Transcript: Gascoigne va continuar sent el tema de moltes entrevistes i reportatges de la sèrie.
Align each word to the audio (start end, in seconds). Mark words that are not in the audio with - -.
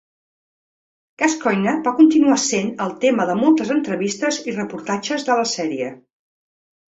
Gascoigne 1.23 1.73
va 1.87 1.91
continuar 1.99 2.37
sent 2.45 2.71
el 2.87 2.95
tema 3.03 3.27
de 3.31 3.35
moltes 3.41 3.73
entrevistes 3.75 4.39
i 4.53 4.57
reportatges 4.57 5.27
de 5.27 5.35
la 5.41 5.45
sèrie. 5.55 5.93